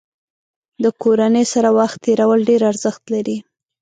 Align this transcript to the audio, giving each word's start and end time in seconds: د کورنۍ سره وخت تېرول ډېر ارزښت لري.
د 0.83 0.85
کورنۍ 1.01 1.45
سره 1.53 1.69
وخت 1.79 1.97
تېرول 2.05 2.39
ډېر 2.49 2.61
ارزښت 2.71 3.03
لري. 3.13 3.37